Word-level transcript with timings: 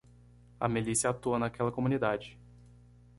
A 0.59 0.67
milícia 0.67 1.11
atua 1.11 1.37
naquela 1.37 1.71
comunidade. 1.71 2.35